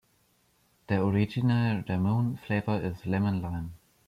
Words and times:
The 0.87 0.99
original 0.99 1.83
ramune 1.83 2.39
flavor 2.39 2.81
is 2.81 3.05
lemon-lime. 3.05 3.75